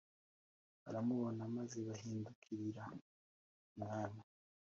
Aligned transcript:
baramubona 0.81 1.41
maze 1.57 1.77
bahindukirira 1.87 2.83
Umwami 3.75 4.21